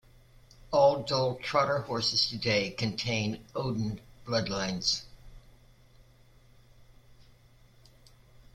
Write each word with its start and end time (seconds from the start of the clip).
All 0.71 1.03
Dole 1.03 1.35
Trotter 1.35 1.81
horses 1.81 2.27
today 2.27 2.71
contain 2.71 3.45
Odin 3.55 4.01
bloodlines. 4.25 5.03